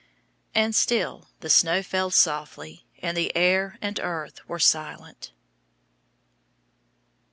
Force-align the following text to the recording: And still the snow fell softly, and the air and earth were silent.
And 0.55 0.73
still 0.73 1.29
the 1.41 1.49
snow 1.51 1.83
fell 1.83 2.09
softly, 2.09 2.87
and 3.03 3.15
the 3.15 3.31
air 3.37 3.77
and 3.83 3.99
earth 3.99 4.39
were 4.49 4.57
silent. 4.57 5.31